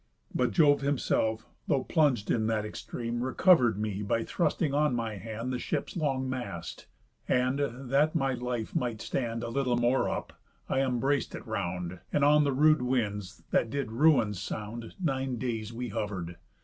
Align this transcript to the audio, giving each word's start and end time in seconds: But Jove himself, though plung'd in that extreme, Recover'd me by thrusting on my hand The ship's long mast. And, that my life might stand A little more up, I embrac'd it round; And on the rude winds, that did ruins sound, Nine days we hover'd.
But 0.33 0.49
Jove 0.49 0.81
himself, 0.81 1.45
though 1.67 1.83
plung'd 1.83 2.31
in 2.31 2.47
that 2.47 2.65
extreme, 2.65 3.23
Recover'd 3.23 3.77
me 3.77 4.01
by 4.01 4.23
thrusting 4.23 4.73
on 4.73 4.95
my 4.95 5.17
hand 5.17 5.53
The 5.53 5.59
ship's 5.59 5.95
long 5.95 6.27
mast. 6.27 6.87
And, 7.27 7.59
that 7.91 8.15
my 8.15 8.33
life 8.33 8.75
might 8.75 8.99
stand 8.99 9.43
A 9.43 9.49
little 9.49 9.77
more 9.77 10.09
up, 10.09 10.33
I 10.67 10.79
embrac'd 10.81 11.35
it 11.35 11.45
round; 11.45 11.99
And 12.11 12.23
on 12.23 12.45
the 12.45 12.51
rude 12.51 12.81
winds, 12.81 13.43
that 13.51 13.69
did 13.69 13.91
ruins 13.91 14.41
sound, 14.41 14.95
Nine 14.99 15.35
days 15.37 15.71
we 15.71 15.89
hover'd. 15.89 16.37